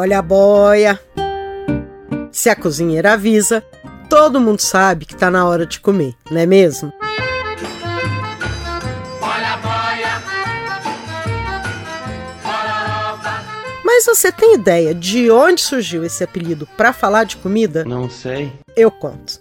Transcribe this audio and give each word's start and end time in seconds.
Olha 0.00 0.20
a 0.20 0.22
boia. 0.22 1.00
Se 2.30 2.48
a 2.48 2.54
cozinheira 2.54 3.14
avisa, 3.14 3.64
todo 4.08 4.40
mundo 4.40 4.60
sabe 4.60 5.04
que 5.04 5.16
tá 5.16 5.28
na 5.28 5.44
hora 5.44 5.66
de 5.66 5.80
comer, 5.80 6.14
não 6.30 6.40
é 6.40 6.46
mesmo? 6.46 6.92
Mas 13.84 14.06
você 14.06 14.30
tem 14.30 14.54
ideia 14.54 14.94
de 14.94 15.32
onde 15.32 15.62
surgiu 15.62 16.04
esse 16.04 16.22
apelido 16.22 16.64
para 16.76 16.92
falar 16.92 17.24
de 17.24 17.36
comida? 17.36 17.84
Não 17.84 18.08
sei. 18.08 18.52
Eu 18.76 18.92
conto. 18.92 19.40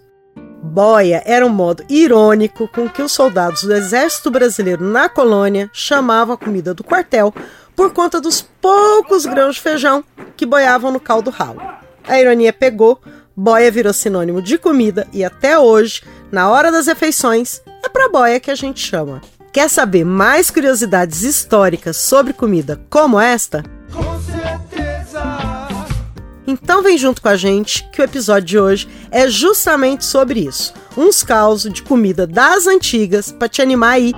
Boia 0.64 1.22
era 1.24 1.46
um 1.46 1.50
modo 1.50 1.86
irônico 1.88 2.68
com 2.68 2.90
que 2.90 3.04
os 3.04 3.12
soldados 3.12 3.62
do 3.62 3.76
exército 3.76 4.32
brasileiro 4.32 4.84
na 4.84 5.08
colônia 5.08 5.70
chamavam 5.72 6.34
a 6.34 6.38
comida 6.38 6.74
do 6.74 6.84
quartel 6.84 7.32
por 7.76 7.94
conta 7.94 8.20
dos 8.20 8.42
poucos 8.68 9.26
grãos 9.26 9.56
de 9.56 9.62
feijão 9.62 10.04
que 10.36 10.46
boiavam 10.46 10.92
no 10.92 11.00
caldo 11.00 11.30
ralo. 11.30 11.62
A 12.06 12.20
ironia 12.20 12.52
pegou, 12.52 13.00
boia 13.34 13.72
virou 13.72 13.94
sinônimo 13.94 14.42
de 14.42 14.58
comida 14.58 15.08
e 15.14 15.24
até 15.24 15.58
hoje, 15.58 16.04
na 16.30 16.50
hora 16.50 16.70
das 16.70 16.86
refeições, 16.86 17.62
é 17.82 17.88
para 17.88 18.10
boia 18.10 18.42
que 18.42 18.52
a 18.52 18.56
gente 18.56 18.82
chama. 18.82 19.22
Quer 19.54 19.70
saber 19.70 20.04
mais 20.04 20.52
curiosidades 20.52 21.22
históricas 21.22 21.96
sobre 21.96 22.34
comida 22.34 22.82
como 22.90 23.18
esta? 23.18 23.64
Então 26.46 26.84
vem 26.84 26.98
junto 26.98 27.22
com 27.22 27.30
a 27.30 27.38
gente 27.38 27.88
que 27.90 28.02
o 28.02 28.04
episódio 28.04 28.48
de 28.48 28.60
hoje 28.60 28.90
é 29.10 29.30
justamente 29.30 30.04
sobre 30.04 30.42
isso. 30.42 30.74
Uns 30.98 31.24
causos 31.24 31.72
de 31.72 31.84
comida 31.84 32.28
das 32.28 32.68
antigas 32.68 33.32
para 33.32 33.48
te 33.48 33.62
animar 33.62 33.94
aí. 33.94 34.12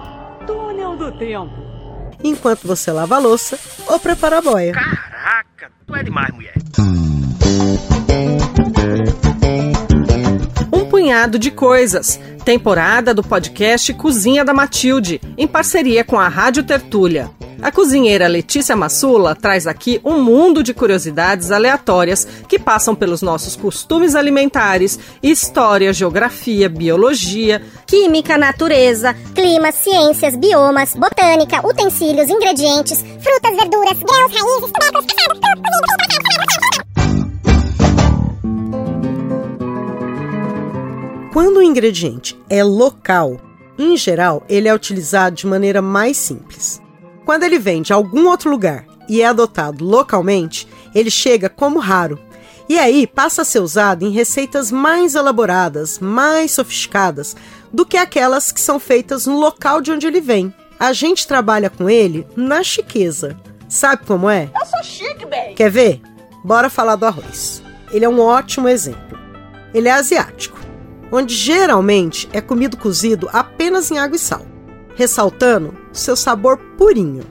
Túnel 0.48 0.98
do 0.98 1.12
tempo. 1.20 1.68
Enquanto 2.23 2.67
você 2.67 2.91
lava 2.91 3.15
a 3.15 3.19
louça 3.19 3.57
ou 3.87 3.99
prepara 3.99 4.39
a 4.39 4.41
boia. 4.41 4.73
Caraca, 4.73 5.71
tu 5.85 5.95
é 5.95 6.03
demais, 6.03 6.34
mulher. 6.34 6.53
De 11.10 11.49
coisas. 11.49 12.20
Temporada 12.46 13.15
do 13.15 13.24
podcast 13.24 13.91
Cozinha 13.96 14.46
da 14.46 14.54
Matilde, 14.54 15.20
em 15.35 15.48
parceria 15.48 16.04
com 16.04 16.20
a 16.20 16.27
Rádio 16.27 16.62
Tertúlia. 16.62 17.32
A 17.63 17.71
cozinheira 17.71 18.27
Letícia 18.27 18.76
Massula 18.76 19.34
traz 19.35 19.66
aqui 19.66 19.99
um 20.05 20.21
mundo 20.21 20.62
de 20.62 20.71
curiosidades 20.71 21.49
aleatórias 21.49 22.27
que 22.48 22.60
passam 22.60 22.93
pelos 22.93 23.24
nossos 23.24 23.55
costumes 23.55 24.13
alimentares, 24.13 24.99
história, 25.24 25.91
geografia, 25.91 26.70
biologia, 26.70 27.60
química, 27.88 28.38
natureza, 28.38 29.16
clima, 29.34 29.71
ciências, 29.71 30.35
biomas, 30.35 30.94
botânica, 30.94 31.66
utensílios, 31.68 32.29
ingredientes, 32.29 33.01
frutas, 33.01 33.55
verduras, 33.57 33.98
grãos, 33.98 34.32
raízes, 34.32 34.71
tubérculos, 34.71 35.05
passados, 35.07 35.49
Quando 41.32 41.58
o 41.58 41.63
ingrediente 41.63 42.35
é 42.49 42.63
local, 42.63 43.40
em 43.77 43.96
geral, 43.96 44.44
ele 44.49 44.68
é 44.68 44.74
utilizado 44.74 45.35
de 45.35 45.46
maneira 45.46 45.80
mais 45.80 46.18
simples. 46.18 46.82
Quando 47.24 47.44
ele 47.44 47.60
vem 47.60 47.84
de 47.84 47.94
algum 47.94 48.27
outro 48.27 48.49
lugar 48.49 48.84
e 49.08 49.22
é 49.22 49.27
adotado 49.27 49.85
localmente, 49.85 50.68
ele 50.94 51.12
chega 51.12 51.48
como 51.48 51.77
raro. 51.77 52.20
E 52.68 52.80
aí 52.80 53.05
passa 53.05 53.44
a 53.44 53.46
ser 53.46 53.60
usado 53.60 54.04
em 54.04 54.10
receitas 54.10 54.72
mais 54.72 55.13
elaboradas, 55.13 56.00
mais 56.00 56.52
sofisticadas 56.52 57.35
do 57.72 57.85
que 57.85 57.98
aquelas 57.98 58.52
que 58.52 58.60
são 58.60 58.80
feitas 58.80 59.27
no 59.27 59.40
local 59.40 59.82
de 59.82 59.91
onde 59.91 60.07
ele 60.07 60.22
vem. 60.22 60.52
A 60.80 60.94
gente 60.94 61.27
trabalha 61.27 61.70
com 61.70 61.88
ele 61.88 62.26
na 62.35 62.63
chiqueza. 62.63 63.38
Sabe 63.68 64.03
como 64.03 64.28
é? 64.28 64.50
Eu 64.59 64.66
sou 64.66 64.84
chique, 64.84 65.28
bem. 65.28 65.53
Quer 65.53 65.69
ver? 65.69 66.02
Bora 66.44 66.72
falar 66.72 66.96
do 66.96 67.06
arroz. 67.06 67.62
Ele 67.91 68.06
é 68.06 68.09
um 68.09 68.19
ótimo 68.19 68.68
exemplo. 68.68 69.18
Ele 69.73 69.88
é 69.88 69.91
asiático, 69.91 70.58
onde 71.11 71.33
geralmente 71.33 72.29
é 72.33 72.41
comido 72.41 72.77
cozido 72.77 73.29
apenas 73.31 73.91
em 73.91 73.97
água 73.97 74.15
e 74.15 74.19
sal 74.19 74.45
ressaltando 74.99 75.77
seu 75.93 76.13
sabor 76.13 76.57
purinho. 76.77 77.23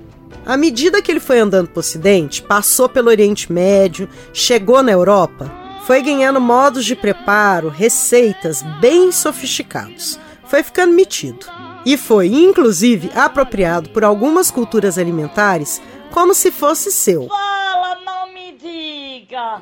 À 0.47 0.57
medida 0.57 1.03
que 1.03 1.13
ele 1.13 1.21
foi 1.21 1.39
andando 1.39 1.69
para 1.69 1.79
o 1.79 1.81
Ocidente, 1.81 2.41
passou 2.41 2.89
pelo 2.89 3.11
Oriente 3.11 3.53
Médio, 3.53 4.09
chegou 4.33 4.83
na 4.83 4.91
Europa, 4.91 5.53
foi 5.85 6.01
ganhando 6.01 6.41
modos 6.41 6.87
de 6.87 6.97
preparo, 6.97 7.69
receitas 7.69 8.63
bem 8.81 9.13
sofisticados. 9.13 10.19
Foi 10.45 10.63
ficando 10.63 10.95
metido. 10.95 11.45
E 11.85 11.99
foi, 11.99 12.29
inclusive, 12.29 13.11
apropriado 13.15 13.91
por 13.91 14.03
algumas 14.03 14.51
culturas 14.51 14.97
alimentares 14.97 15.83
como 16.11 16.33
se 16.33 16.51
fosse 16.51 16.91
seu. 16.91 17.29
Fala, 17.29 17.99
não 18.03 18.33
me 18.33 18.53
diga! 18.53 19.61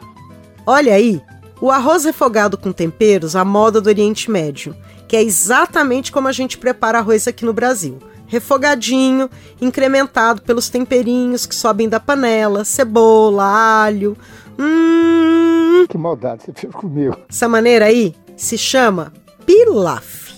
Olha 0.65 0.95
aí, 0.95 1.21
o 1.61 1.71
arroz 1.71 2.05
refogado 2.05 2.59
com 2.59 2.73
temperos 2.73 3.35
à 3.35 3.45
moda 3.45 3.81
do 3.81 3.89
Oriente 3.89 4.31
Médio 4.31 4.75
que 5.07 5.17
é 5.17 5.23
exatamente 5.23 6.11
como 6.11 6.29
a 6.29 6.33
gente 6.33 6.59
prepara 6.59 6.99
arroz 6.99 7.29
aqui 7.29 7.45
no 7.45 7.53
Brasil. 7.53 7.99
Refogadinho, 8.27 9.31
incrementado 9.61 10.43
pelos 10.43 10.69
temperinhos 10.69 11.47
que 11.47 11.55
sobem 11.55 11.89
da 11.89 12.01
panela, 12.01 12.65
cebola, 12.65 13.45
alho. 13.45 14.17
Hum. 14.59 15.87
Que 15.89 15.97
maldade 15.97 16.43
você 16.43 16.53
fez 16.53 16.73
comigo. 16.73 17.17
Essa 17.29 17.49
maneira 17.49 17.85
aí 17.87 18.15
se 18.37 18.59
chama 18.59 19.13
pilaf. 19.45 20.35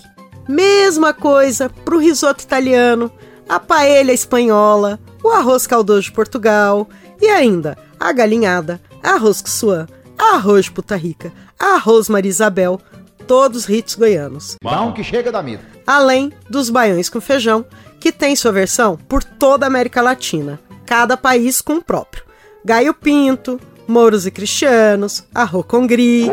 Mesma 0.47 1.13
coisa 1.13 1.69
para 1.69 1.95
o 1.95 1.99
risoto 1.99 2.43
italiano, 2.43 3.11
a 3.47 3.59
paella 3.59 4.11
espanhola, 4.11 4.99
o 5.23 5.29
arroz 5.29 5.65
caldoso 5.65 6.03
de 6.03 6.11
Portugal 6.11 6.87
e 7.19 7.27
ainda 7.27 7.77
a 7.99 8.11
galinhada, 8.11 8.79
arroz 9.03 9.41
com 9.41 9.47
suã, 9.47 9.87
arroz 10.19 10.65
de 10.65 10.71
puta 10.71 10.95
rica, 10.95 11.31
arroz 11.57 12.09
Maria 12.09 12.29
Isabel, 12.29 12.79
todos 13.25 13.59
os 13.59 13.65
ritos 13.65 13.95
goianos. 13.95 14.55
Bom 14.61 14.91
que 14.91 15.03
chega 15.03 15.31
da 15.31 15.41
mida. 15.41 15.63
Além 15.87 16.31
dos 16.49 16.69
baiões 16.69 17.09
com 17.09 17.21
feijão, 17.21 17.65
que 17.99 18.11
tem 18.11 18.35
sua 18.35 18.51
versão 18.51 18.97
por 19.07 19.23
toda 19.23 19.65
a 19.65 19.67
América 19.67 20.01
Latina, 20.01 20.59
cada 20.85 21.15
país 21.15 21.61
com 21.61 21.75
o 21.75 21.83
próprio. 21.83 22.23
Gaio 22.63 22.93
Pinto, 22.93 23.59
Mouros 23.87 24.25
e 24.25 24.31
Cristianos, 24.31 25.23
Arro 25.33 25.63
Congri. 25.63 26.29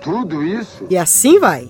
Tudo 0.00 0.44
isso? 0.44 0.86
E 0.88 0.96
assim 0.96 1.38
vai. 1.38 1.68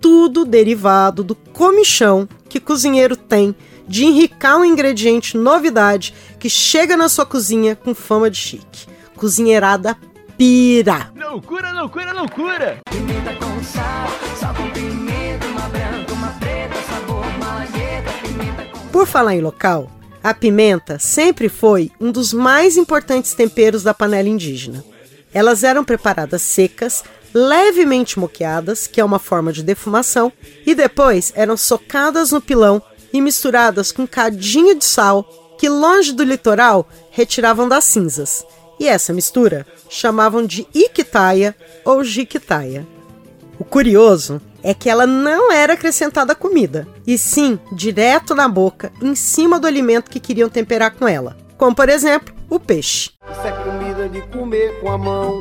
Tudo 0.00 0.44
derivado 0.44 1.22
do 1.22 1.34
comichão 1.34 2.28
que 2.48 2.58
o 2.58 2.62
cozinheiro 2.62 3.16
tem 3.16 3.54
de 3.86 4.04
enricar 4.04 4.58
um 4.58 4.64
ingrediente 4.64 5.36
novidade 5.36 6.14
que 6.38 6.48
chega 6.48 6.96
na 6.96 7.08
sua 7.08 7.26
cozinha 7.26 7.74
com 7.74 7.94
fama 7.94 8.30
de 8.30 8.36
chique. 8.36 8.86
Cozinheirada 9.16 9.96
pira. 10.38 11.10
Loucura, 11.16 11.72
loucura, 11.72 12.12
loucura. 12.12 12.78
Pimenta 12.88 13.34
com 13.34 13.64
sal, 13.64 14.06
sal 14.38 14.54
com 14.54 14.70
pimenta, 14.70 15.44
uma 15.48 15.68
branca, 15.68 16.12
uma 16.12 16.28
preta, 16.38 16.76
sabor 16.88 17.24
pimenta 18.22 18.62
com... 18.70 18.88
Por 18.90 19.06
falar 19.08 19.34
em 19.34 19.40
local, 19.40 19.90
a 20.22 20.32
pimenta 20.32 20.96
sempre 21.00 21.48
foi 21.48 21.90
um 22.00 22.12
dos 22.12 22.32
mais 22.32 22.76
importantes 22.76 23.34
temperos 23.34 23.82
da 23.82 23.92
panela 23.92 24.28
indígena. 24.28 24.84
Elas 25.34 25.64
eram 25.64 25.82
preparadas 25.82 26.40
secas, 26.40 27.02
levemente 27.34 28.16
moqueadas, 28.16 28.86
que 28.86 29.00
é 29.00 29.04
uma 29.04 29.18
forma 29.18 29.52
de 29.52 29.64
defumação, 29.64 30.32
e 30.64 30.72
depois 30.72 31.32
eram 31.34 31.56
socadas 31.56 32.30
no 32.30 32.40
pilão 32.40 32.80
e 33.12 33.20
misturadas 33.20 33.90
com 33.90 34.06
cadinho 34.06 34.76
de 34.76 34.84
sal, 34.84 35.24
que 35.58 35.68
longe 35.68 36.12
do 36.12 36.22
litoral 36.22 36.88
retiravam 37.10 37.68
das 37.68 37.84
cinzas. 37.84 38.46
E 38.78 38.88
essa 38.88 39.12
mistura 39.12 39.66
chamavam 39.88 40.46
de 40.46 40.66
Iquitaia 40.74 41.54
ou 41.84 42.04
Jiquitaia. 42.04 42.86
O 43.58 43.64
curioso 43.64 44.40
é 44.62 44.72
que 44.72 44.88
ela 44.88 45.06
não 45.06 45.52
era 45.52 45.72
acrescentada 45.72 46.32
à 46.32 46.36
comida, 46.36 46.86
e 47.06 47.18
sim 47.18 47.58
direto 47.72 48.34
na 48.34 48.48
boca, 48.48 48.92
em 49.02 49.14
cima 49.14 49.58
do 49.58 49.66
alimento 49.66 50.10
que 50.10 50.20
queriam 50.20 50.48
temperar 50.48 50.94
com 50.94 51.08
ela, 51.08 51.36
como 51.56 51.74
por 51.74 51.88
exemplo 51.88 52.34
o 52.48 52.58
peixe. 52.60 53.10
Isso 53.30 53.46
é 53.46 53.52
comida 53.52 54.08
de 54.08 54.20
comer 54.28 54.80
com 54.80 54.90
a 54.90 54.98
mão. 54.98 55.40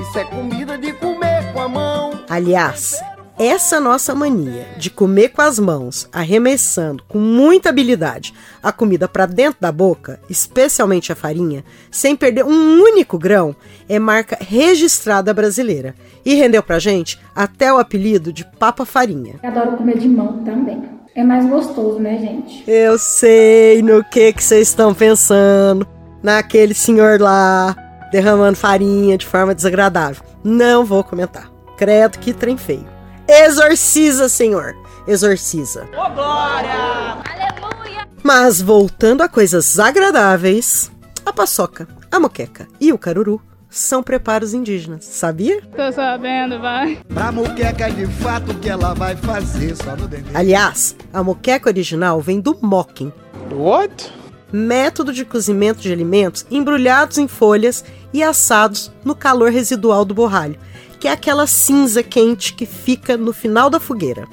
Isso 0.00 0.18
é 0.18 0.24
comida 0.24 0.78
de 0.78 0.92
comer 0.94 1.52
com 1.52 1.60
a 1.60 1.68
mão. 1.68 2.24
Aliás, 2.28 3.00
essa 3.38 3.80
nossa 3.80 4.14
mania 4.14 4.66
de 4.78 4.90
comer 4.90 5.30
com 5.30 5.42
as 5.42 5.58
mãos, 5.58 6.08
arremessando 6.12 7.02
com 7.08 7.18
muita 7.18 7.68
habilidade 7.68 8.32
a 8.62 8.70
comida 8.70 9.08
para 9.08 9.26
dentro 9.26 9.60
da 9.60 9.72
boca, 9.72 10.20
especialmente 10.30 11.12
a 11.12 11.16
farinha, 11.16 11.64
sem 11.90 12.14
perder 12.14 12.44
um 12.44 12.80
único 12.80 13.18
grão, 13.18 13.54
é 13.88 13.98
marca 13.98 14.38
registrada 14.40 15.34
brasileira 15.34 15.94
e 16.24 16.34
rendeu 16.34 16.62
pra 16.62 16.78
gente 16.78 17.20
até 17.34 17.72
o 17.72 17.78
apelido 17.78 18.32
de 18.32 18.44
Papa 18.58 18.84
Farinha. 18.84 19.34
Eu 19.42 19.50
adoro 19.50 19.76
comer 19.76 19.98
de 19.98 20.08
mão 20.08 20.44
também. 20.44 20.82
É 21.14 21.22
mais 21.22 21.48
gostoso, 21.48 22.00
né, 22.00 22.18
gente? 22.18 22.64
Eu 22.68 22.98
sei 22.98 23.80
no 23.82 24.02
que 24.02 24.32
que 24.32 24.42
vocês 24.42 24.68
estão 24.68 24.92
pensando. 24.92 25.86
Naquele 26.22 26.74
senhor 26.74 27.20
lá 27.20 27.76
derramando 28.10 28.56
farinha 28.56 29.18
de 29.18 29.26
forma 29.26 29.54
desagradável. 29.54 30.24
Não 30.42 30.84
vou 30.84 31.04
comentar. 31.04 31.50
Credo 31.76 32.18
que 32.18 32.32
trem 32.32 32.56
feio. 32.56 32.86
Exorciza, 33.28 34.28
Senhor. 34.28 34.74
Exorciza. 35.06 35.86
Oh, 35.92 36.10
glória! 36.10 37.18
Aleluia! 37.24 38.08
Mas 38.22 38.60
voltando 38.60 39.22
a 39.22 39.28
coisas 39.28 39.78
agradáveis, 39.78 40.90
a 41.24 41.32
paçoca, 41.32 41.86
A 42.10 42.20
moqueca 42.20 42.68
e 42.80 42.92
o 42.92 42.98
caruru 42.98 43.40
são 43.68 44.02
preparos 44.04 44.54
indígenas, 44.54 45.04
sabia? 45.04 45.60
Tô 45.74 45.90
sabendo, 45.92 46.60
vai. 46.60 47.00
Pra 47.12 47.32
moqueca 47.32 47.90
de 47.90 48.06
fato 48.06 48.54
que 48.54 48.68
ela 48.70 48.94
vai 48.94 49.16
fazer 49.16 49.74
só 49.74 49.96
no 49.96 50.06
dendê. 50.06 50.30
Aliás, 50.32 50.94
a 51.12 51.22
moqueca 51.24 51.68
original 51.68 52.20
vem 52.20 52.40
do 52.40 52.56
mocking, 52.62 53.12
What? 53.52 54.12
método 54.52 55.12
de 55.12 55.24
cozimento 55.24 55.80
de 55.80 55.92
alimentos 55.92 56.46
embrulhados 56.50 57.18
em 57.18 57.26
folhas 57.26 57.84
e 58.12 58.22
assados 58.22 58.92
no 59.04 59.16
calor 59.16 59.50
residual 59.50 60.04
do 60.04 60.14
borralho, 60.14 60.56
que 61.04 61.08
é 61.08 61.12
aquela 61.12 61.46
cinza 61.46 62.02
quente 62.02 62.54
que 62.54 62.64
fica 62.64 63.14
no 63.14 63.30
final 63.30 63.68
da 63.68 63.78
fogueira. 63.78 64.26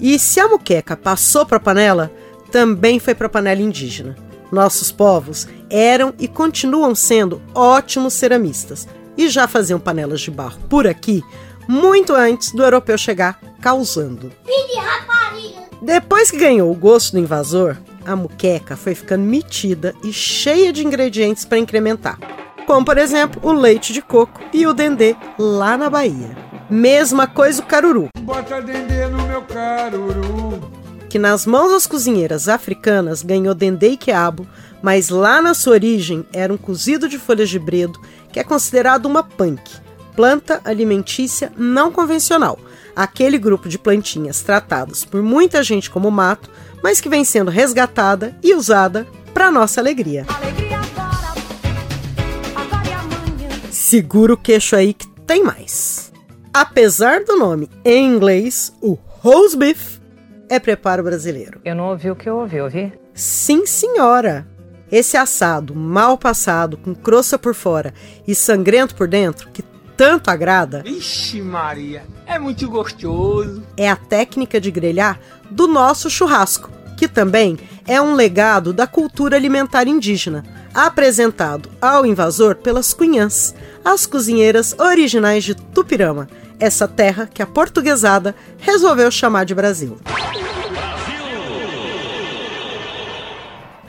E 0.00 0.18
se 0.18 0.40
a 0.40 0.48
muqueca 0.48 0.96
passou 0.96 1.46
para 1.46 1.58
a 1.58 1.60
panela, 1.60 2.10
também 2.50 2.98
foi 2.98 3.14
para 3.14 3.28
a 3.28 3.30
panela 3.30 3.62
indígena. 3.62 4.16
Nossos 4.50 4.90
povos 4.90 5.46
eram 5.70 6.12
e 6.18 6.26
continuam 6.26 6.92
sendo 6.92 7.40
ótimos 7.54 8.14
ceramistas 8.14 8.88
e 9.16 9.28
já 9.28 9.46
faziam 9.46 9.78
panelas 9.78 10.20
de 10.20 10.32
barro 10.32 10.58
por 10.68 10.88
aqui 10.88 11.22
muito 11.68 12.12
antes 12.12 12.50
do 12.50 12.64
europeu 12.64 12.98
chegar 12.98 13.40
causando. 13.60 14.32
Depois 15.80 16.32
que 16.32 16.38
ganhou 16.38 16.72
o 16.72 16.74
gosto 16.74 17.12
do 17.12 17.20
invasor, 17.20 17.76
a 18.04 18.16
muqueca 18.16 18.76
foi 18.76 18.96
ficando 18.96 19.22
metida 19.22 19.94
e 20.02 20.12
cheia 20.12 20.72
de 20.72 20.84
ingredientes 20.84 21.44
para 21.44 21.58
incrementar, 21.58 22.18
como 22.68 22.84
por 22.84 22.98
exemplo 22.98 23.40
o 23.42 23.50
leite 23.50 23.94
de 23.94 24.02
coco 24.02 24.42
e 24.52 24.66
o 24.66 24.74
dendê 24.74 25.16
lá 25.38 25.74
na 25.78 25.88
Bahia. 25.88 26.36
Mesma 26.68 27.26
coisa 27.26 27.62
o 27.62 27.64
caruru, 27.64 28.10
Bota 28.20 28.60
dendê 28.60 29.06
no 29.06 29.22
meu 29.26 29.40
caruru. 29.40 30.60
que 31.08 31.18
nas 31.18 31.46
mãos 31.46 31.70
das 31.70 31.86
cozinheiras 31.86 32.46
africanas 32.46 33.22
ganhou 33.22 33.54
dendê 33.54 33.92
e 33.92 33.96
quiabo, 33.96 34.46
mas 34.82 35.08
lá 35.08 35.40
na 35.40 35.54
sua 35.54 35.72
origem 35.72 36.26
era 36.30 36.52
um 36.52 36.58
cozido 36.58 37.08
de 37.08 37.18
folhas 37.18 37.48
de 37.48 37.58
bredo, 37.58 37.98
que 38.30 38.38
é 38.38 38.44
considerado 38.44 39.06
uma 39.06 39.22
punk, 39.22 39.62
planta 40.14 40.60
alimentícia 40.62 41.50
não 41.56 41.90
convencional, 41.90 42.58
aquele 42.94 43.38
grupo 43.38 43.66
de 43.66 43.78
plantinhas 43.78 44.42
tratadas 44.42 45.06
por 45.06 45.22
muita 45.22 45.62
gente 45.62 45.88
como 45.88 46.10
mato, 46.10 46.50
mas 46.82 47.00
que 47.00 47.08
vem 47.08 47.24
sendo 47.24 47.50
resgatada 47.50 48.36
e 48.42 48.52
usada 48.52 49.06
para 49.32 49.50
nossa 49.50 49.80
alegria. 49.80 50.26
Segura 53.88 54.34
o 54.34 54.36
queixo 54.36 54.76
aí 54.76 54.92
que 54.92 55.08
tem 55.26 55.42
mais. 55.42 56.12
Apesar 56.52 57.24
do 57.24 57.38
nome 57.38 57.70
em 57.82 58.06
inglês, 58.06 58.70
o 58.82 58.98
roast 59.22 59.56
beef 59.56 59.98
é 60.46 60.58
preparo 60.58 61.02
brasileiro. 61.02 61.58
Eu 61.64 61.74
não 61.74 61.88
ouvi 61.88 62.10
o 62.10 62.14
que 62.14 62.28
eu 62.28 62.36
ouvi, 62.36 62.60
ouvi? 62.60 62.92
Sim, 63.14 63.64
senhora. 63.64 64.46
Esse 64.92 65.16
assado 65.16 65.74
mal 65.74 66.18
passado, 66.18 66.76
com 66.76 66.94
crosta 66.94 67.38
por 67.38 67.54
fora 67.54 67.94
e 68.26 68.34
sangrento 68.34 68.94
por 68.94 69.08
dentro, 69.08 69.48
que 69.48 69.64
tanto 69.96 70.28
agrada, 70.28 70.82
Ixi, 70.84 71.40
Maria. 71.40 72.02
É 72.26 72.38
muito 72.38 72.68
gostoso. 72.68 73.62
é 73.74 73.88
a 73.88 73.96
técnica 73.96 74.60
de 74.60 74.70
grelhar 74.70 75.18
do 75.50 75.66
nosso 75.66 76.10
churrasco, 76.10 76.70
que 76.94 77.08
também 77.08 77.58
é 77.86 78.02
um 78.02 78.14
legado 78.14 78.70
da 78.74 78.86
cultura 78.86 79.34
alimentar 79.34 79.88
indígena, 79.88 80.44
apresentado 80.86 81.68
ao 81.80 82.06
invasor 82.06 82.54
pelas 82.54 82.94
cunhãs, 82.94 83.52
as 83.84 84.06
cozinheiras 84.06 84.76
originais 84.78 85.42
de 85.42 85.52
Tupirama, 85.52 86.28
essa 86.60 86.86
terra 86.86 87.26
que 87.26 87.42
a 87.42 87.46
portuguesada 87.46 88.32
resolveu 88.58 89.10
chamar 89.10 89.44
de 89.44 89.56
Brasil. 89.56 89.98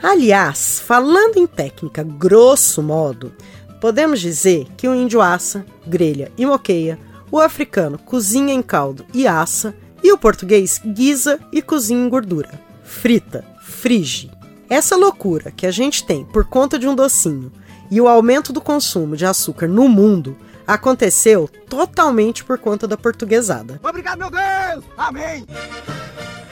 Aliás, 0.02 0.80
falando 0.80 1.36
em 1.36 1.46
técnica 1.46 2.02
grosso 2.02 2.82
modo, 2.82 3.32
podemos 3.80 4.18
dizer 4.18 4.66
que 4.76 4.88
o 4.88 4.94
índio 4.94 5.22
assa, 5.22 5.64
grelha 5.86 6.32
e 6.36 6.44
moqueia, 6.44 6.98
o 7.30 7.38
africano 7.38 7.98
cozinha 7.98 8.52
em 8.52 8.62
caldo 8.62 9.06
e 9.14 9.28
assa, 9.28 9.72
e 10.02 10.10
o 10.10 10.18
português 10.18 10.80
guisa 10.84 11.38
e 11.52 11.62
cozinha 11.62 12.04
em 12.04 12.08
gordura, 12.08 12.50
frita, 12.82 13.44
frige. 13.62 14.39
Essa 14.70 14.94
loucura 14.94 15.50
que 15.50 15.66
a 15.66 15.72
gente 15.72 16.04
tem 16.04 16.24
por 16.24 16.44
conta 16.44 16.78
de 16.78 16.86
um 16.86 16.94
docinho 16.94 17.50
e 17.90 18.00
o 18.00 18.06
aumento 18.06 18.52
do 18.52 18.60
consumo 18.60 19.16
de 19.16 19.26
açúcar 19.26 19.66
no 19.66 19.88
mundo 19.88 20.36
aconteceu 20.64 21.50
totalmente 21.68 22.44
por 22.44 22.56
conta 22.56 22.86
da 22.86 22.96
portuguesada. 22.96 23.80
Obrigado, 23.82 24.20
meu 24.20 24.30
Deus! 24.30 24.84
Amém! 24.96 25.44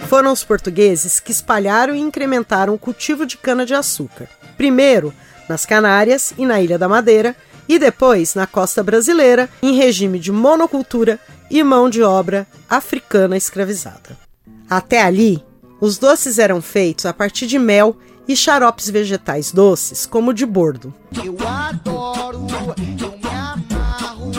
Foram 0.09 0.33
os 0.33 0.43
portugueses 0.43 1.21
que 1.21 1.31
espalharam 1.31 1.95
e 1.95 2.01
incrementaram 2.01 2.75
o 2.75 2.79
cultivo 2.79 3.25
de 3.25 3.37
cana-de-açúcar. 3.37 4.29
Primeiro 4.57 5.15
nas 5.49 5.65
Canárias 5.65 6.35
e 6.37 6.45
na 6.45 6.61
Ilha 6.61 6.77
da 6.77 6.89
Madeira, 6.89 7.37
e 7.69 7.79
depois 7.79 8.35
na 8.35 8.47
costa 8.47 8.83
brasileira, 8.83 9.49
em 9.63 9.75
regime 9.77 10.19
de 10.19 10.33
monocultura 10.33 11.21
e 11.49 11.63
mão 11.63 11.89
de 11.89 12.03
obra 12.03 12.47
africana 12.69 13.37
escravizada. 13.37 14.19
Até 14.69 15.03
ali, 15.03 15.43
os 15.81 15.99
doces 15.99 16.39
eram 16.39 16.61
feitos 16.61 17.07
a 17.07 17.13
partir 17.13 17.47
de 17.47 17.59
mel 17.59 17.97
e 18.29 18.37
xaropes 18.37 18.91
vegetais 18.91 19.51
doces, 19.51 20.05
como 20.05 20.31
o 20.31 20.35
de 20.35 20.45
bordo. 20.45 20.95
Eu 21.25 21.37
adoro, 21.49 22.47
eu 23.01 23.11
me 23.13 23.27
amarro. 23.27 24.31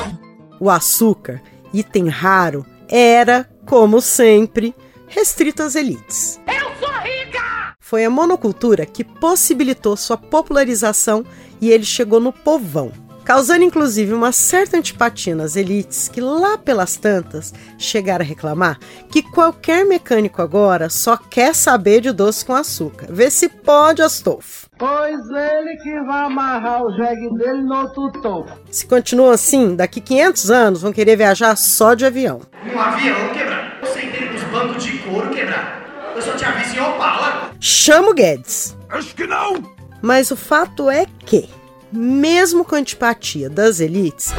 O 0.59 0.69
açúcar, 0.69 1.41
item 1.74 2.07
raro, 2.07 2.63
era, 2.88 3.50
como 3.65 4.00
sempre, 4.00 4.75
restrito 5.07 5.63
às 5.63 5.75
elites. 5.75 6.39
Eu 6.47 6.69
sou 6.80 6.95
rica! 7.00 7.75
Foi 7.80 8.06
a 8.06 8.09
monocultura 8.09 8.86
que 8.86 9.03
possibilitou 9.03 9.97
sua 9.97 10.18
popularização 10.18 11.25
e 11.59 11.71
ele 11.71 11.83
chegou 11.83 12.19
no 12.19 12.31
povão, 12.31 12.92
causando 13.29 13.63
inclusive 13.63 14.11
uma 14.11 14.31
certa 14.31 14.75
antipatia 14.75 15.35
nas 15.35 15.55
elites 15.55 16.07
que 16.07 16.19
lá 16.19 16.57
pelas 16.57 16.95
tantas 16.95 17.53
chegaram 17.77 18.25
a 18.25 18.27
reclamar 18.27 18.79
que 19.07 19.21
qualquer 19.21 19.85
mecânico 19.85 20.41
agora 20.41 20.89
só 20.89 21.15
quer 21.15 21.53
saber 21.53 22.01
de 22.01 22.11
doce 22.11 22.43
com 22.43 22.55
açúcar. 22.55 23.05
Vê 23.11 23.29
se 23.29 23.47
pode, 23.47 24.01
Astolfo. 24.01 24.67
Pois 24.79 25.29
ele 25.29 25.77
que 25.77 26.01
vai 26.07 26.23
amarrar 26.23 26.83
o 26.83 26.91
jegue 26.95 27.37
dele 27.37 27.61
no 27.61 27.93
tutão. 27.93 28.47
Se 28.71 28.87
continua 28.87 29.35
assim, 29.35 29.75
daqui 29.75 30.01
500 30.01 30.49
anos 30.49 30.81
vão 30.81 30.91
querer 30.91 31.15
viajar 31.15 31.55
só 31.55 31.93
de 31.93 32.07
avião. 32.07 32.41
Um 32.65 32.79
avião 32.79 33.29
quebrado. 33.31 33.75
Eu 33.83 33.93
sentei 33.93 34.27
nos 34.27 34.41
bancos 34.45 34.83
de 34.83 34.97
couro 35.03 35.29
quebrado. 35.29 35.83
Eu 36.15 36.21
só 36.23 36.31
tinha 36.31 36.51
visto 36.53 36.75
em 36.75 36.79
Opala. 36.79 37.51
Chama 37.59 38.09
o 38.09 38.13
Guedes. 38.15 38.75
Acho 38.89 39.13
que 39.13 39.27
não. 39.27 39.53
Mas 40.01 40.31
o 40.31 40.35
fato 40.35 40.89
é 40.89 41.06
que, 41.27 41.47
mesmo 41.91 42.63
com 42.63 42.75
a 42.75 42.79
antipatia 42.79 43.49
das 43.49 43.79
elites, 43.79 44.31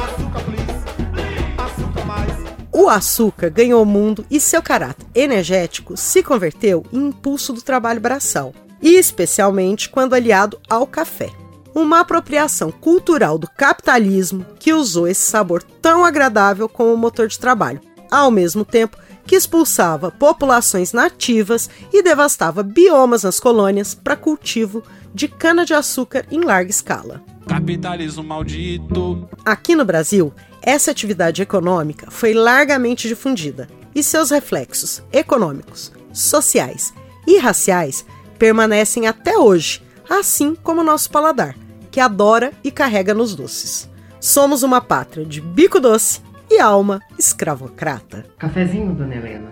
o 2.73 2.89
açúcar 2.89 3.51
ganhou 3.51 3.83
o 3.83 3.87
mundo 3.87 4.25
e 4.31 4.41
seu 4.41 4.63
caráter 4.63 5.07
energético 5.15 5.97
se 5.97 6.23
converteu 6.23 6.85
em 6.93 7.09
impulso 7.09 7.53
do 7.53 7.61
trabalho 7.61 8.01
braçal, 8.01 8.55
e 8.81 8.97
especialmente 8.97 9.89
quando 9.89 10.15
aliado 10.15 10.59
ao 10.69 10.87
café. 10.87 11.31
Uma 11.75 12.01
apropriação 12.01 12.71
cultural 12.71 13.39
do 13.39 13.49
capitalismo 13.49 14.47
que 14.59 14.73
usou 14.73 15.07
esse 15.07 15.23
sabor 15.23 15.63
tão 15.63 16.05
agradável 16.05 16.69
como 16.69 16.97
motor 16.97 17.29
de 17.29 17.39
trabalho, 17.39 17.81
ao 18.11 18.31
mesmo 18.31 18.65
tempo 18.65 18.97
que 19.27 19.37
expulsava 19.37 20.11
populações 20.11 20.93
nativas 20.93 21.69
e 21.93 22.03
devastava 22.03 22.63
biomas 22.63 23.23
nas 23.23 23.39
colônias 23.39 23.95
para 23.95 24.17
cultivo 24.17 24.83
de 25.15 25.29
cana-de-açúcar 25.29 26.25
em 26.31 26.41
larga 26.41 26.71
escala. 26.71 27.23
Capitalismo 27.51 28.23
maldito. 28.23 29.29
Aqui 29.45 29.75
no 29.75 29.85
Brasil, 29.85 30.33
essa 30.63 30.93
atividade 30.93 31.43
econômica 31.43 32.09
foi 32.09 32.33
largamente 32.33 33.09
difundida 33.09 33.67
e 33.93 34.05
seus 34.05 34.31
reflexos 34.31 35.03
econômicos, 35.13 35.91
sociais 36.13 36.95
e 37.27 37.39
raciais 37.39 38.07
permanecem 38.39 39.09
até 39.09 39.37
hoje, 39.37 39.83
assim 40.09 40.55
como 40.55 40.81
o 40.81 40.85
nosso 40.85 41.11
paladar, 41.11 41.57
que 41.91 41.99
adora 41.99 42.53
e 42.63 42.71
carrega 42.71 43.13
nos 43.13 43.35
doces. 43.35 43.91
Somos 44.21 44.63
uma 44.63 44.81
pátria 44.81 45.27
de 45.27 45.41
bico 45.41 45.81
doce 45.81 46.21
e 46.49 46.61
alma 46.61 47.01
escravocrata. 47.19 48.27
Cafezinho, 48.39 48.95
dona 48.95 49.17
Helena. 49.17 49.51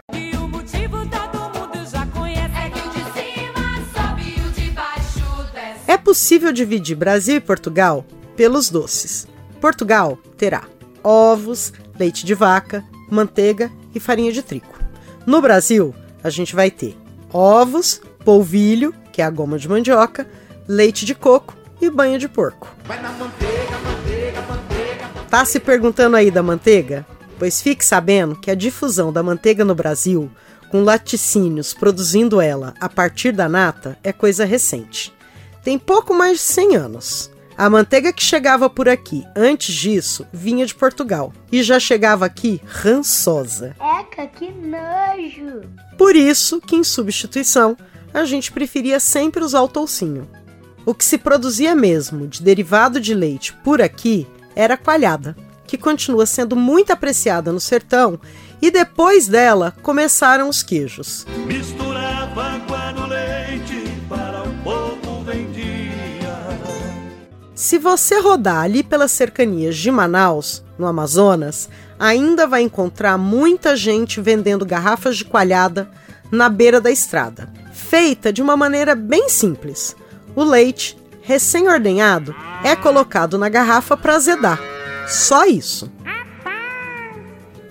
Possível 6.19 6.53
dividir 6.53 6.97
Brasil 6.97 7.37
e 7.37 7.41
Portugal 7.41 8.05
pelos 8.35 8.69
doces. 8.71 9.29
Portugal 9.61 10.19
terá 10.37 10.65
ovos, 11.05 11.73
leite 11.97 12.27
de 12.27 12.35
vaca, 12.35 12.85
manteiga 13.09 13.71
e 13.95 14.01
farinha 14.01 14.33
de 14.33 14.43
trigo. 14.43 14.75
No 15.25 15.41
Brasil, 15.41 15.95
a 16.23 16.29
gente 16.29 16.57
vai 16.57 16.73
ter 16.73 16.97
ovos, 17.33 18.01
polvilho, 18.25 18.93
que 19.13 19.23
é 19.23 19.25
a 19.25 19.31
goma 19.31 19.61
de 19.61 19.69
mandioca, 19.69 20.29
leite 20.67 21.07
de 21.07 21.15
coco 21.15 21.57
e 21.81 21.89
banha 21.89 22.19
de 22.19 22.29
porco. 22.29 22.69
Vai 22.85 23.01
na 23.01 23.13
manteiga, 23.13 23.79
manteiga, 23.85 24.43
manteiga. 24.43 25.09
Tá 25.31 25.45
se 25.45 25.61
perguntando 25.61 26.17
aí 26.17 26.33
da 26.33 26.43
manteiga? 26.43 27.07
Pois 27.39 27.63
fique 27.63 27.85
sabendo 27.85 28.35
que 28.35 28.51
a 28.51 28.57
difusão 28.57 29.13
da 29.13 29.23
manteiga 29.23 29.65
no 29.65 29.75
Brasil, 29.75 30.29
com 30.69 30.83
laticínios 30.83 31.73
produzindo 31.73 32.41
ela 32.41 32.75
a 32.81 32.89
partir 32.89 33.31
da 33.31 33.49
nata, 33.49 33.97
é 34.03 34.13
coisa 34.13 34.45
recente. 34.45 35.17
Tem 35.69 35.79
pouco 35.79 36.15
mais 36.15 36.39
de 36.39 36.45
100 36.45 36.77
anos. 36.77 37.31
A 37.55 37.69
manteiga 37.69 38.11
que 38.11 38.25
chegava 38.25 38.71
por 38.71 38.89
aqui 38.89 39.23
antes 39.37 39.75
disso 39.75 40.27
vinha 40.33 40.65
de 40.65 40.75
Portugal 40.75 41.31
e 41.53 41.63
já 41.63 41.79
chegava 41.79 42.25
aqui 42.25 42.59
rançosa. 42.65 43.77
Eca, 43.79 44.27
que 44.29 44.51
nojo! 44.51 45.69
Por 45.99 46.17
isso 46.17 46.59
que, 46.59 46.75
em 46.75 46.83
substituição, 46.83 47.77
a 48.15 48.25
gente 48.25 48.51
preferia 48.51 48.99
sempre 48.99 49.45
usar 49.45 49.61
o 49.61 49.69
toucinho. 49.69 50.27
O 50.87 50.95
que 50.95 51.05
se 51.05 51.19
produzia 51.19 51.75
mesmo 51.75 52.27
de 52.27 52.43
derivado 52.43 52.99
de 52.99 53.13
leite 53.13 53.53
por 53.63 53.83
aqui 53.83 54.27
era 54.57 54.73
a 54.73 54.79
coalhada, 54.79 55.37
que 55.67 55.77
continua 55.77 56.25
sendo 56.25 56.57
muito 56.57 56.95
apreciada 56.95 57.53
no 57.53 57.61
sertão, 57.61 58.19
e 58.63 58.71
depois 58.71 59.29
dela 59.29 59.77
começaram 59.83 60.49
os 60.49 60.63
queijos. 60.63 61.27
Misturava 61.47 61.88
Se 67.69 67.77
você 67.77 68.19
rodar 68.19 68.63
ali 68.63 68.83
pelas 68.83 69.13
cercanias 69.13 69.77
de 69.77 69.91
Manaus, 69.91 70.65
no 70.79 70.87
Amazonas, 70.87 71.69
ainda 71.99 72.47
vai 72.47 72.63
encontrar 72.63 73.19
muita 73.19 73.77
gente 73.77 74.23
vendendo 74.23 74.65
garrafas 74.65 75.19
de 75.19 75.27
coalhada 75.27 75.91
na 76.31 76.49
beira 76.49 76.81
da 76.81 76.91
estrada, 76.91 77.53
feita 77.71 78.33
de 78.33 78.41
uma 78.41 78.57
maneira 78.57 78.95
bem 78.95 79.29
simples. 79.29 79.95
O 80.35 80.43
leite, 80.45 80.97
recém-ordenhado, 81.21 82.35
é 82.65 82.75
colocado 82.75 83.37
na 83.37 83.51
garrafa 83.51 83.99
para 83.99 84.17
azedar. 84.17 84.59
Só 85.07 85.45
isso. 85.45 85.93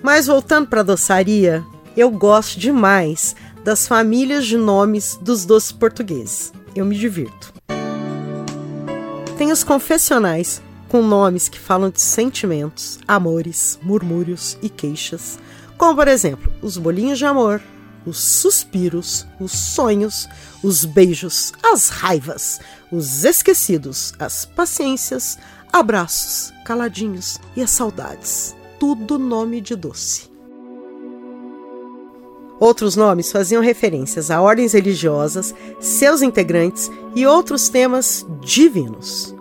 Mas 0.00 0.28
voltando 0.28 0.68
para 0.68 0.78
a 0.78 0.84
doçaria, 0.84 1.64
eu 1.96 2.08
gosto 2.08 2.60
demais 2.60 3.34
das 3.64 3.88
famílias 3.88 4.46
de 4.46 4.56
nomes 4.56 5.18
dos 5.20 5.44
doces 5.44 5.72
portugueses. 5.72 6.52
Eu 6.76 6.86
me 6.86 6.96
divirto. 6.96 7.57
Tem 9.38 9.52
os 9.52 9.62
confessionais, 9.62 10.60
com 10.88 11.00
nomes 11.00 11.48
que 11.48 11.60
falam 11.60 11.90
de 11.90 12.00
sentimentos, 12.00 12.98
amores, 13.06 13.78
murmúrios 13.80 14.58
e 14.60 14.68
queixas, 14.68 15.38
como 15.76 15.94
por 15.94 16.08
exemplo 16.08 16.52
os 16.60 16.76
bolinhos 16.76 17.18
de 17.18 17.24
amor, 17.24 17.62
os 18.04 18.18
suspiros, 18.18 19.24
os 19.38 19.52
sonhos, 19.52 20.28
os 20.60 20.84
beijos, 20.84 21.52
as 21.62 21.88
raivas, 21.88 22.58
os 22.90 23.24
esquecidos, 23.24 24.12
as 24.18 24.44
paciências, 24.44 25.38
abraços, 25.72 26.52
caladinhos 26.64 27.38
e 27.54 27.62
as 27.62 27.70
saudades. 27.70 28.56
Tudo 28.80 29.20
nome 29.20 29.60
de 29.60 29.76
doce. 29.76 30.28
Outros 32.60 32.96
nomes 32.96 33.30
faziam 33.30 33.62
referências 33.62 34.30
a 34.30 34.40
ordens 34.40 34.72
religiosas, 34.72 35.54
seus 35.78 36.22
integrantes 36.22 36.90
e 37.14 37.24
outros 37.24 37.68
temas 37.68 38.26
divinos. 38.40 39.34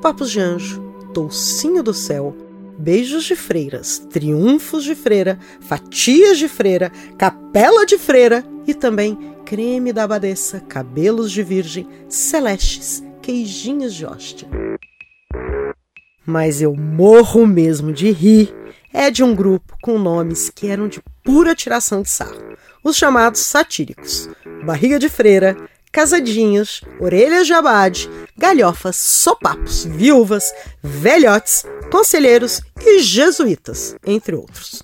Papos 0.00 0.30
de 0.30 0.40
anjo, 0.40 0.82
toucinho 1.12 1.82
do 1.82 1.92
céu, 1.92 2.34
beijos 2.78 3.24
de 3.24 3.36
freiras, 3.36 3.98
triunfos 3.98 4.84
de 4.84 4.94
freira, 4.94 5.38
fatias 5.60 6.38
de 6.38 6.48
freira, 6.48 6.90
capela 7.18 7.84
de 7.84 7.98
freira 7.98 8.44
e 8.66 8.72
também 8.72 9.18
creme 9.44 9.92
da 9.92 10.04
abadesa, 10.04 10.60
cabelos 10.60 11.30
de 11.30 11.42
virgem, 11.42 11.86
celestes, 12.08 13.04
queijinhos 13.20 13.94
de 13.94 14.06
hóstia. 14.06 14.48
Mas 16.24 16.62
eu 16.62 16.74
morro 16.74 17.46
mesmo 17.46 17.92
de 17.92 18.10
rir 18.10 18.54
é 18.92 19.10
de 19.10 19.22
um 19.24 19.34
grupo 19.34 19.76
com 19.82 19.98
nomes 19.98 20.50
que 20.50 20.68
eram 20.68 20.88
de 20.88 21.02
pura 21.24 21.54
tiração 21.54 22.02
de 22.02 22.10
sarro. 22.10 22.56
Os 22.84 22.96
chamados 22.96 23.40
satíricos. 23.40 24.28
Barriga 24.64 24.98
de 24.98 25.08
freira, 25.08 25.56
casadinhos, 25.90 26.82
orelhas 27.00 27.46
de 27.46 27.52
abade, 27.52 28.10
galhofas, 28.36 28.96
sopapos, 28.96 29.84
viúvas, 29.84 30.52
velhotes, 30.82 31.64
conselheiros 31.90 32.60
e 32.80 33.00
jesuítas, 33.00 33.96
entre 34.04 34.34
outros. 34.34 34.82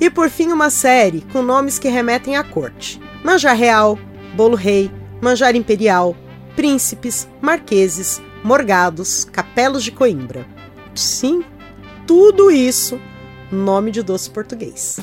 E 0.00 0.10
por 0.10 0.28
fim, 0.28 0.48
uma 0.48 0.68
série 0.68 1.20
com 1.32 1.42
nomes 1.42 1.78
que 1.78 1.88
remetem 1.88 2.36
à 2.36 2.42
corte: 2.42 3.00
Manjar 3.22 3.56
Real, 3.56 3.96
Bolo 4.34 4.56
Rei, 4.56 4.90
Manjar 5.20 5.54
Imperial, 5.54 6.16
Príncipes, 6.56 7.28
Marqueses, 7.40 8.20
Morgados, 8.42 9.24
Capelos 9.24 9.84
de 9.84 9.92
Coimbra. 9.92 10.44
Sim, 10.94 11.44
tudo 12.06 12.50
isso 12.50 13.00
nome 13.50 13.90
de 13.90 14.02
doce 14.02 14.30
português. 14.30 14.98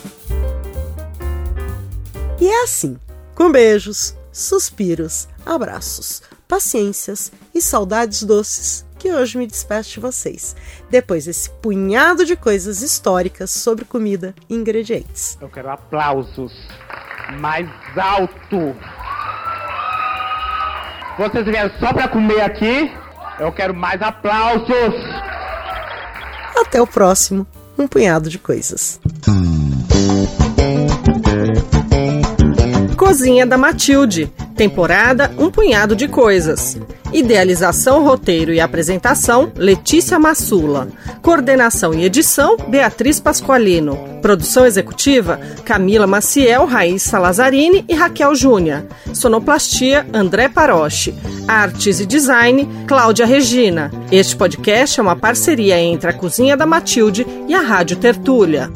E 2.41 2.47
é 2.47 2.63
assim, 2.63 2.97
com 3.35 3.51
beijos, 3.51 4.15
suspiros, 4.31 5.27
abraços, 5.45 6.21
paciências 6.47 7.31
e 7.53 7.61
saudades 7.61 8.23
doces, 8.23 8.85
que 8.97 9.11
hoje 9.11 9.37
me 9.37 9.47
despeço 9.47 9.91
de 9.91 9.99
vocês, 9.99 10.55
depois 10.89 11.25
desse 11.25 11.49
punhado 11.49 12.25
de 12.25 12.35
coisas 12.35 12.81
históricas 12.81 13.51
sobre 13.51 13.85
comida 13.85 14.35
e 14.49 14.55
ingredientes. 14.55 15.37
Eu 15.39 15.49
quero 15.49 15.69
aplausos 15.69 16.51
mais 17.39 17.69
alto. 17.95 18.75
Vocês 21.17 21.45
vieram 21.45 21.71
só 21.79 21.93
para 21.93 22.07
comer 22.07 22.41
aqui? 22.41 22.91
Eu 23.39 23.51
quero 23.53 23.73
mais 23.73 24.01
aplausos. 24.01 24.93
Até 26.57 26.81
o 26.81 26.85
próximo, 26.85 27.47
um 27.77 27.87
punhado 27.87 28.29
de 28.29 28.37
coisas. 28.37 28.99
Cozinha 32.97 33.45
da 33.45 33.57
Matilde, 33.57 34.27
temporada 34.55 35.31
Um 35.37 35.49
Punhado 35.49 35.95
de 35.95 36.07
Coisas. 36.07 36.77
Idealização, 37.11 38.03
roteiro 38.03 38.53
e 38.53 38.59
apresentação, 38.59 39.51
Letícia 39.55 40.19
Massula. 40.19 40.87
Coordenação 41.21 41.93
e 41.93 42.03
edição, 42.03 42.55
Beatriz 42.67 43.19
Pasqualino. 43.19 43.97
Produção 44.21 44.65
executiva, 44.65 45.39
Camila 45.65 46.05
Maciel, 46.05 46.65
Raíssa 46.65 47.17
Lazzarini 47.17 47.83
e 47.89 47.95
Raquel 47.95 48.35
Júnior. 48.35 48.83
Sonoplastia, 49.13 50.05
André 50.13 50.49
Paroche. 50.49 51.13
Artes 51.47 51.99
e 51.99 52.05
design, 52.05 52.67
Cláudia 52.87 53.25
Regina. 53.25 53.91
Este 54.11 54.35
podcast 54.35 54.99
é 54.99 55.03
uma 55.03 55.15
parceria 55.15 55.79
entre 55.79 56.11
a 56.11 56.13
Cozinha 56.13 56.55
da 56.55 56.65
Matilde 56.65 57.25
e 57.47 57.55
a 57.55 57.61
Rádio 57.61 57.97
Tertúlia. 57.97 58.71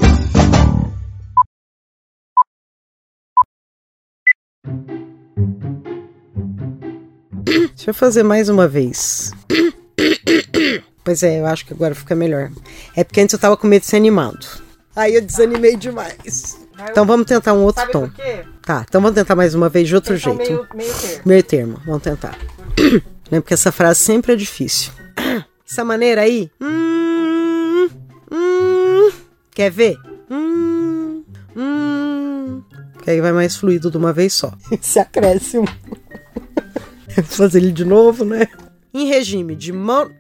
Deixa 7.75 7.89
eu 7.89 7.93
fazer 7.93 8.24
mais 8.24 8.50
uma 8.50 8.67
vez. 8.67 9.31
Pois 11.03 11.22
é, 11.24 11.39
eu 11.39 11.45
acho 11.45 11.65
que 11.65 11.74
agora 11.74 11.93
fica 11.93 12.15
melhor. 12.15 12.50
É 12.95 13.03
porque 13.03 13.19
antes 13.22 13.33
eu 13.33 13.39
tava 13.39 13.57
com 13.57 13.67
medo 13.67 13.81
de 13.81 13.88
ser 13.88 13.98
animado. 13.98 14.45
Aí 14.95 15.15
eu 15.15 15.22
desanimei 15.22 15.75
demais. 15.75 16.57
Então 16.89 17.05
vamos 17.05 17.25
tentar 17.25 17.53
um 17.53 17.63
outro 17.63 17.81
Sabe 17.81 17.91
tom. 17.91 18.07
por 18.07 18.13
quê? 18.15 18.43
Tá, 18.62 18.86
então 18.88 19.01
vamos 19.01 19.15
tentar 19.15 19.36
mais 19.36 19.53
uma 19.53 19.69
vez 19.69 19.88
de 19.88 19.95
outro 19.95 20.15
jeito. 20.15 20.38
meio- 20.38 20.67
meio 20.74 20.93
termo. 20.93 21.22
Meio 21.25 21.43
termo, 21.43 21.81
vamos 21.86 22.03
tentar. 22.03 22.38
Lembra 23.31 23.48
que 23.48 23.53
essa 23.53 23.72
frase 23.72 24.00
sempre 24.00 24.33
é 24.33 24.36
difícil. 24.36 24.91
Essa 25.69 25.83
maneira 25.83 26.22
aí. 26.22 26.51
Hum, 26.62 27.89
hum, 28.31 29.12
quer 29.55 29.72
ver? 29.72 29.95
Hum, 30.29 31.24
hum, 31.55 32.62
que 33.01 33.10
aí 33.10 33.19
vai 33.22 33.31
mais 33.31 33.55
fluido 33.55 33.89
de 33.89 33.98
uma 33.98 34.13
vez 34.13 34.33
só. 34.33 34.53
Esse 34.72 35.00
acréscimo. 35.00 35.65
Fazer 37.25 37.60
ele 37.60 37.72
de 37.72 37.86
novo, 37.86 38.25
né? 38.25 38.48
Em 38.93 39.08
regime 39.08 39.55
de 39.55 39.72
mão. 39.72 40.12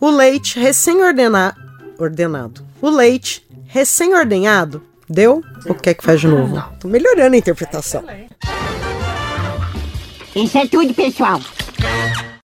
O 0.00 0.10
leite 0.10 0.58
recém-ordenado. 0.58 1.60
Ordenado. 1.98 2.66
O 2.80 2.88
leite 2.88 3.46
recém-ordenhado. 3.66 4.82
Deu? 5.08 5.42
Ou 5.66 5.74
quer 5.74 5.94
que 5.94 6.04
faz 6.04 6.20
de 6.20 6.28
novo? 6.28 6.62
Tô 6.78 6.88
melhorando 6.88 7.34
a 7.34 7.38
interpretação. 7.38 8.04
Isso 10.34 10.56
é 10.56 10.66
tudo, 10.66 10.94
pessoal. 10.94 11.40